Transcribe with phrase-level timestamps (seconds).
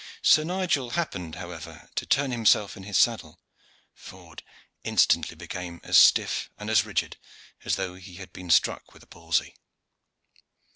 [0.23, 3.39] Sir Nigel happened, however, to turn himself in his saddle
[3.93, 4.41] Ford
[4.83, 7.17] instantly became as stiff and as rigid
[7.63, 9.53] as though he had been struck with a palsy.